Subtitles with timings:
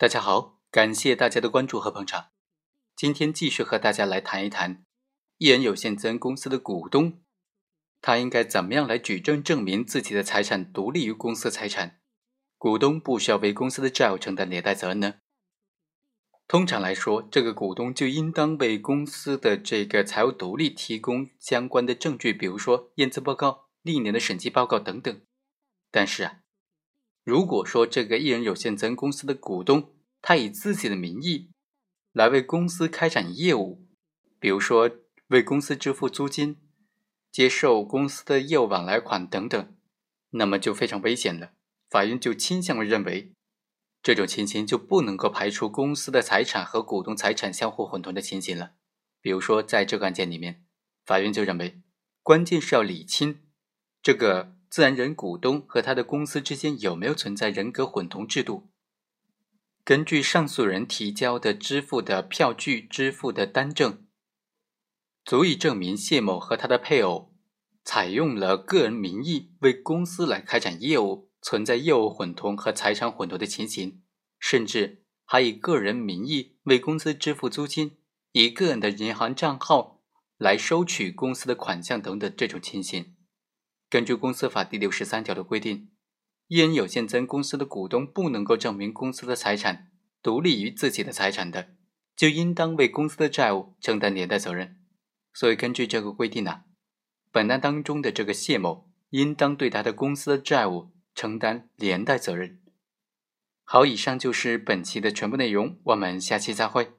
[0.00, 2.28] 大家好，感谢大家的关注和捧场。
[2.94, 4.84] 今天继续和大家来谈一谈
[5.38, 7.20] 一人有限责任公司的股东，
[8.00, 11.98] 他应该怎么样来举证证明自己的财产独立于公司财产，
[12.56, 15.14] 股东不需要为公司的债务承担连带责任呢？
[16.46, 25.20] 通常来说，这个股东就应当为公司的这个财务独立提供相关的证据，比如说验资报告、历年的审计报告等等。
[25.90, 26.42] 但是啊，
[27.28, 29.92] 如果说这个一人有限责任公司的股东，
[30.22, 31.50] 他以自己的名义
[32.14, 33.86] 来为公司开展业务，
[34.40, 34.90] 比如说
[35.26, 36.56] 为公司支付租金、
[37.30, 39.76] 接受公司的业务往来款等等，
[40.30, 41.50] 那么就非常危险了。
[41.90, 43.34] 法院就倾向于认为。
[44.02, 48.70] 这种情形就不能够排除公司的财产和股东财产相互混同的情形了。
[49.20, 50.64] 比如说，在这个案件里面，
[51.04, 51.82] 法院就认为，
[52.22, 53.40] 关键是要理清
[54.00, 58.68] 这个自然人股东和他的公司之间有没有存在人格混同制度。
[59.84, 64.06] 根据上诉人提交的支付的票据、支付的单证，
[65.24, 67.34] 足以证明谢某和他的配偶
[67.84, 71.26] 采用了个人名义为公司来开展业务。
[71.40, 74.02] 存在业务混同和财产混同的情形，
[74.40, 77.96] 甚至还以个人名义为公司支付租金，
[78.32, 80.02] 以个人的银行账号
[80.36, 83.14] 来收取公司的款项等等这种情形。
[83.88, 85.90] 根据公司法第六十三条的规定，
[86.46, 89.90] 一人有限责任公司的股东不能够证明公司的财产
[90.22, 91.70] 独立于自己的财产的，
[92.14, 94.76] 就应当为公司的债务承担连带责任。
[95.32, 96.62] 所以根据这个规定呢，
[97.30, 100.90] 本案当中的这个谢某应当对他的公司的债务。
[101.18, 102.60] 承担连带责任。
[103.64, 106.92] 好，以上就是本期的全部内容，我们下期再会。